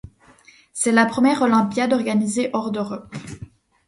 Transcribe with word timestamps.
C'est 0.73 0.91
la 0.91 1.05
première 1.05 1.43
olympiade 1.43 1.93
organisée 1.93 2.49
hors 2.53 2.71
d'Europe. 2.71 3.15